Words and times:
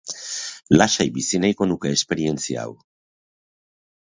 Lasai 0.77 1.05
bizi 1.17 1.41
nahiko 1.43 1.67
nuke 1.73 1.91
esperientzia 1.99 2.65
hau. 2.65 2.73